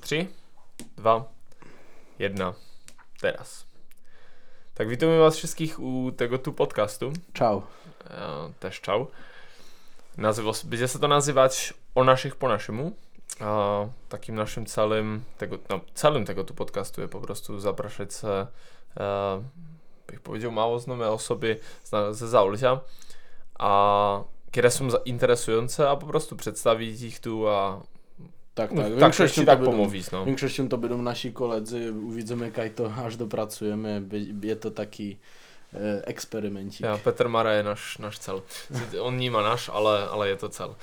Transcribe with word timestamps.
Trzy, 0.00 0.26
dwa, 0.96 1.24
jedna. 2.18 2.54
Teraz. 3.20 3.66
Tak, 4.74 4.88
witamy 4.88 5.18
was 5.18 5.36
wszystkich 5.36 5.80
u 5.80 6.12
tego 6.16 6.38
tu 6.38 6.52
podcastu. 6.52 7.12
Ciao. 7.34 7.62
E, 8.10 8.52
też 8.60 8.80
czał. 8.80 9.06
Nazywa, 10.16 10.50
będzie 10.64 10.88
się 10.88 10.98
to 10.98 11.08
nazywać 11.08 11.74
o 11.94 12.04
naszych 12.04 12.36
po 12.36 12.48
naszemu. 12.48 12.92
A 13.40 13.80
takim 14.08 14.34
naszym 14.34 14.66
celem 14.66 15.24
tego, 15.38 15.58
no, 15.68 15.80
celem 15.94 16.24
tego 16.24 16.44
tu 16.44 16.54
podcastu 16.54 17.00
jest 17.00 17.12
po 17.12 17.20
prostu 17.20 17.60
zapraszać 17.60 18.12
se, 18.12 18.46
e, 18.96 19.42
bych 20.06 20.20
powiedział, 20.20 20.52
mało 20.52 20.78
znane 20.78 21.10
osoby 21.10 21.60
ze 22.10 22.28
Zaolzia, 22.28 22.80
a 23.58 24.20
które 24.50 24.70
są 24.70 24.90
za- 24.90 24.98
interesujące, 24.98 25.90
a 25.90 25.96
po 25.96 26.06
prostu 26.06 26.36
przedstawić 26.36 27.02
ich 27.02 27.20
tu, 27.20 27.48
a 27.48 27.80
Tak, 28.54 28.72
no, 28.72 28.82
tak. 29.00 29.16
tak, 29.16 29.46
tak 29.46 29.62
pomówić, 29.62 30.10
no. 30.10 30.24
Większością 30.24 30.68
to 30.68 30.78
będą 30.78 31.02
nasi 31.02 31.32
koledzy, 31.32 31.92
uwidzimy 31.92 32.52
jak 32.56 32.74
to 32.74 32.92
aż 33.04 33.16
dopracujemy. 33.16 34.02
Je 34.42 34.56
to 34.56 34.70
taki 34.70 35.18
e, 35.74 36.06
eksperymencik. 36.06 36.80
Ja, 36.80 36.98
Peter 36.98 37.28
Mara 37.28 37.54
je 37.54 37.62
nasz, 37.62 37.98
nasz 37.98 38.18
cel. 38.18 38.40
On 39.06 39.16
nie 39.16 39.30
ma 39.30 39.42
nasz, 39.42 39.70
ale, 39.70 40.08
ale 40.12 40.28
je 40.28 40.36
to 40.36 40.48
cel. 40.48 40.74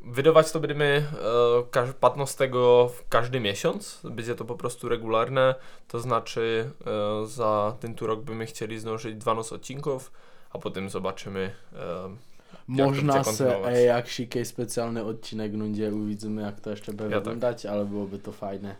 Wydawać 0.00 0.52
to 0.52 0.60
będziemy 0.60 1.06
e, 1.12 1.62
każ- 1.70 1.94
15 2.00 2.50
w 2.88 3.08
każdy 3.08 3.40
miesiąc. 3.40 4.00
Będzie 4.04 4.34
to 4.34 4.44
po 4.44 4.54
prostu 4.54 4.88
regularne. 4.88 5.54
To 5.88 6.00
znaczy 6.00 6.70
e, 6.86 7.26
za 7.26 7.76
ten 7.80 7.94
tu 7.94 8.06
rok 8.06 8.20
byśmy 8.20 8.46
chcieli 8.46 8.78
zdążyć 8.78 9.16
12 9.16 9.54
odcinków, 9.54 10.12
a 10.50 10.58
potem 10.58 10.90
zobaczymy. 10.90 11.54
E, 11.72 12.35
Można 12.68 13.24
se 13.24 13.64
e, 13.66 13.82
jak 13.82 14.18
jakiś 14.18 14.48
specjalny 14.48 15.04
odcinek 15.04 15.52
gdzie 15.72 15.94
uwidzimy 15.94 16.42
jak 16.42 16.60
to 16.60 16.70
jeszcze 16.70 16.92
będzie 16.92 17.14
Ja 17.14 17.20
tak. 17.20 17.24
wyglądać, 17.24 17.66
ale 17.66 17.84
byłoby 17.84 18.18
to 18.18 18.32
fajne. 18.32 18.76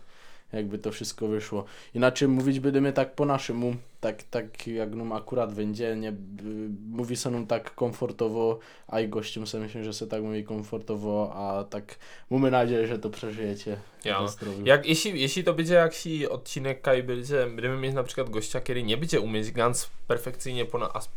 Jakby 0.53 0.77
to 0.77 0.91
wszystko 0.91 1.27
wyszło. 1.27 1.65
Inaczej 1.93 2.27
mówić 2.27 2.59
będziemy 2.59 2.93
tak 2.93 3.15
po 3.15 3.25
naszemu, 3.25 3.75
tak, 4.01 4.23
tak 4.23 4.67
jak 4.67 4.95
nam 4.95 5.11
akurat 5.11 5.53
będzie, 5.53 5.95
nie, 5.95 6.11
b- 6.11 6.43
mówi 6.91 7.17
się 7.17 7.29
nam 7.29 7.47
tak 7.47 7.75
komfortowo, 7.75 8.59
a 8.87 8.99
i 8.99 9.07
gościom 9.09 9.47
sobie 9.47 9.63
myślę, 9.63 9.83
że 9.83 9.93
się 9.93 10.07
tak 10.07 10.23
mówi 10.23 10.43
komfortowo, 10.43 11.31
a 11.35 11.63
tak 11.63 11.95
mamy 12.29 12.51
nadzieję, 12.51 12.87
że 12.87 12.99
to 12.99 13.09
przeżyjecie. 13.09 13.77
Ja. 14.05 14.25
Jak, 14.63 14.85
jeśli, 14.85 15.21
jeśli 15.21 15.43
to 15.43 15.53
będzie 15.53 15.73
jakiś 15.73 16.23
odcinek, 16.23 16.81
kaj 16.81 17.03
będzie, 17.03 17.47
będziemy 17.47 17.77
mieć 17.77 17.93
na 17.93 18.03
przykład 18.03 18.29
gościa, 18.29 18.61
który 18.61 18.83
nie 18.83 18.97
będzie 18.97 19.21
umieć 19.21 19.51
ganz 19.51 19.89
perfekcyjnie 20.07 20.65
po 20.65 20.77
na, 20.77 20.93
as, 20.93 21.09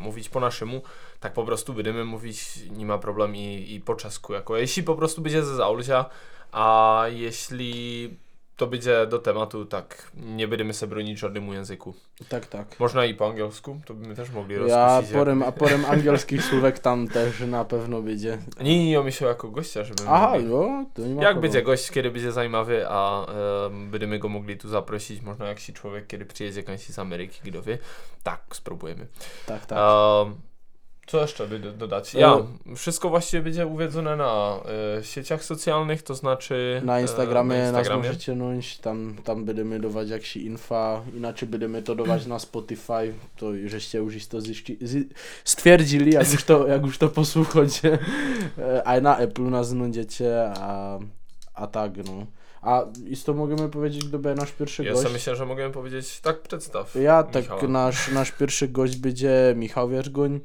mówić 0.00 0.28
po 0.28 0.40
naszemu, 0.40 0.82
tak 1.20 1.32
po 1.32 1.44
prostu 1.44 1.74
będziemy 1.74 2.04
mówić, 2.04 2.58
nie 2.70 2.86
ma 2.86 2.98
problem 2.98 3.36
i, 3.36 3.74
i 3.74 3.80
po 3.80 3.94
czesku. 3.94 4.32
Jako, 4.32 4.56
jeśli 4.56 4.82
po 4.82 4.94
prostu 4.94 5.22
będzie 5.22 5.44
ze 5.44 5.56
Zaolzia, 5.56 6.04
a 6.52 7.04
jeśli 7.08 8.10
to 8.60 8.66
będzie 8.66 9.06
do 9.06 9.18
tematu, 9.18 9.64
tak 9.64 10.12
nie 10.14 10.48
będziemy 10.48 10.74
sobie 10.74 10.90
bronić 10.90 11.18
żadnemu 11.18 11.54
języku. 11.54 11.94
Tak, 12.28 12.46
tak. 12.46 12.80
Można 12.80 13.04
i 13.04 13.14
po 13.14 13.28
angielsku, 13.28 13.80
to 13.86 13.94
byśmy 13.94 14.14
też 14.14 14.30
mogli 14.30 14.56
Ja 14.68 15.02
porem, 15.12 15.42
a 15.42 15.52
porem 15.52 15.84
angielskich 15.84 16.44
słówek 16.44 16.78
tam 16.78 17.08
też 17.08 17.40
na 17.40 17.64
pewno 17.64 18.02
będzie. 18.02 18.38
Nie, 18.60 18.90
nie, 18.90 19.00
myślę 19.00 19.28
jako 19.28 19.48
gościa, 19.48 19.84
żeby 19.84 20.02
Aha, 20.08 20.32
no, 20.42 20.86
to 20.94 21.02
nie 21.02 21.14
ma 21.14 21.22
Jak 21.22 21.40
będzie 21.40 21.62
gość, 21.62 21.90
kiedy 21.90 22.10
będzie 22.10 22.32
zajmowy, 22.32 22.88
a 22.88 23.26
um, 23.62 23.90
będziemy 23.90 24.18
go 24.18 24.28
mogli 24.28 24.56
tu 24.56 24.68
zaprosić, 24.68 25.22
można 25.22 25.46
jakiś 25.46 25.72
człowiek, 25.72 26.06
kiedy 26.06 26.26
przyjedzie 26.26 26.62
jakiś 26.68 26.86
z 26.86 26.98
Ameryki, 26.98 27.50
kto 27.50 27.62
wie. 27.62 27.78
Tak, 28.22 28.40
spróbujemy. 28.52 29.06
Tak, 29.46 29.66
tak. 29.66 29.78
Co 31.10 31.20
jeszcze 31.20 31.48
dodać? 31.58 32.14
Ja, 32.14 32.36
wszystko 32.76 33.08
właściwie 33.10 33.42
będzie 33.42 33.66
uwiedzone 33.66 34.16
na 34.16 34.60
e, 34.98 35.04
sieciach 35.04 35.44
socjalnych, 35.44 36.02
to 36.02 36.14
znaczy 36.14 36.80
Na 36.84 37.00
Instagramie, 37.00 37.54
e, 37.56 37.58
na 37.58 37.72
nas 37.72 37.80
Instagramie. 37.80 38.08
możecie 38.08 38.34
nąć, 38.34 38.78
tam, 38.78 39.16
tam 39.24 39.44
będziemy 39.44 39.80
dawać 39.80 40.08
jakieś 40.10 40.36
infa, 40.36 41.02
inaczej 41.16 41.48
będziemy 41.48 41.82
to 41.82 41.94
dawać 41.94 42.26
na 42.26 42.38
Spotify, 42.38 43.12
to 43.36 43.46
żeście 43.66 43.98
już 43.98 44.26
to 44.26 44.40
ziści, 44.40 44.78
zi, 44.82 45.08
stwierdzili, 45.44 46.12
jak 46.12 46.32
już 46.32 46.44
to, 46.44 46.66
jak 46.66 46.82
już 46.82 46.98
to 46.98 47.08
posłuchacie, 47.08 47.98
E, 48.58 48.84
a 48.84 49.00
na 49.00 49.18
Apple 49.18 49.50
nas 49.50 49.68
znajdziecie, 49.68 50.52
a, 50.56 50.98
a 51.54 51.66
tak 51.66 51.92
no. 52.06 52.26
A 52.62 52.84
isto 53.06 53.34
możemy 53.34 53.68
powiedzieć, 53.68 54.04
kto 54.04 54.18
będzie 54.18 54.40
nasz 54.40 54.52
pierwszy 54.52 54.84
Ja 54.84 54.90
gość? 54.92 55.02
sobie 55.02 55.12
myślę, 55.12 55.36
że 55.36 55.46
mogę 55.46 55.72
powiedzieć, 55.72 56.20
tak 56.20 56.42
przedstaw. 56.42 56.94
Ja 56.94 57.22
tak, 57.22 57.42
Michała. 57.42 57.68
nasz, 57.68 58.08
nasz 58.12 58.32
pierwszy 58.32 58.68
gość 58.68 58.96
będzie 58.96 59.54
Michał 59.56 59.88
Wierzgoń. 59.88 60.40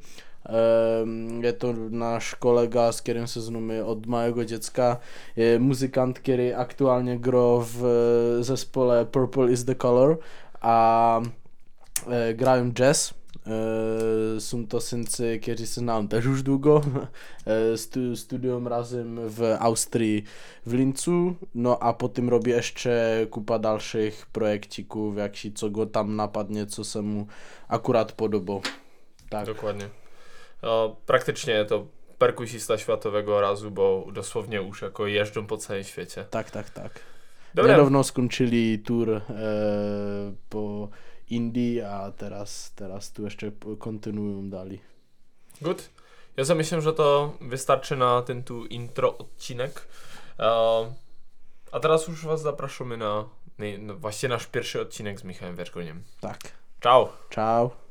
Em, 0.48 1.44
Je 1.44 1.52
to 1.52 1.72
nasz 1.90 2.34
kolega, 2.34 2.92
z 2.92 3.02
którym 3.02 3.26
się 3.26 3.40
znamy 3.40 3.84
od 3.84 4.06
małego 4.06 4.44
dziecka. 4.44 4.96
Je 5.36 5.58
muzykant, 5.58 6.18
który 6.18 6.56
aktualnie 6.56 7.18
gra 7.18 7.58
w 7.60 7.84
e, 7.84 8.44
zespole 8.44 9.06
Purple 9.06 9.52
is 9.52 9.64
the 9.64 9.74
Color, 9.74 10.18
a 10.60 11.20
e, 12.08 12.34
grają 12.34 12.72
jazz. 12.72 13.14
E, 13.46 14.40
są 14.40 14.66
to 14.66 14.80
syncy, 14.80 15.38
którzy 15.42 15.56
się 15.58 15.66
znam 15.66 16.08
też 16.08 16.24
już 16.24 16.42
długo. 16.42 16.80
E, 17.46 17.76
stu, 17.76 18.16
studiują 18.16 18.68
razem 18.68 19.28
w 19.28 19.56
Austrii 19.60 20.24
w 20.66 20.74
Lincu, 20.74 21.34
no 21.54 21.78
a 21.78 21.92
potem 21.92 22.28
robi 22.28 22.50
jeszcze 22.50 23.26
kupa 23.30 23.58
dalszych 23.58 24.26
projekcików, 24.26 25.16
jak 25.16 25.36
się 25.36 25.52
co 25.52 25.70
go 25.70 25.86
tam 25.86 26.16
napadnie, 26.16 26.66
co 26.66 26.84
se 26.84 27.02
mu 27.02 27.26
akurat 27.68 28.12
podoba. 28.12 28.60
Tak. 29.30 29.46
Dokładnie. 29.46 30.05
O, 30.62 30.96
praktycznie 31.06 31.64
to 31.64 31.86
perkusista 32.18 32.78
światowego 32.78 33.40
razu, 33.40 33.70
bo 33.70 34.06
dosłownie 34.12 34.56
już 34.56 34.82
jako 34.82 35.06
jeżdżą 35.06 35.46
po 35.46 35.56
całym 35.56 35.84
świecie. 35.84 36.24
Tak, 36.30 36.50
tak, 36.50 36.70
tak. 36.70 37.00
Dobra, 37.54 37.72
Niedawno 37.72 38.04
skończyli 38.04 38.78
tour 38.78 39.10
e, 39.10 39.22
po 40.48 40.88
Indii, 41.30 41.80
a 41.80 42.12
teraz, 42.16 42.72
teraz 42.74 43.12
tu 43.12 43.24
jeszcze 43.24 43.52
kontynuują 43.78 44.50
dalej. 44.50 44.80
Good. 45.62 45.90
Ja 46.36 46.54
myślę, 46.54 46.82
że 46.82 46.92
to 46.92 47.32
wystarczy 47.40 47.96
na 47.96 48.22
ten 48.22 48.42
tu 48.44 48.66
intro 48.66 49.18
odcinek. 49.18 49.88
E, 50.38 50.44
a 51.72 51.80
teraz 51.80 52.08
już 52.08 52.24
Was 52.24 52.42
zapraszamy 52.42 52.96
na, 52.96 53.24
nie, 53.58 53.78
no 53.78 53.94
właściwie 53.94 54.28
nasz 54.28 54.46
pierwszy 54.46 54.80
odcinek 54.80 55.20
z 55.20 55.24
Michałem 55.24 55.56
Wierzgoniem. 55.56 56.02
Tak. 56.20 56.38
Ciao! 56.82 57.12
Ciao. 57.30 57.85